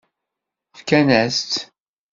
Fkan-as-tt. 0.79 1.55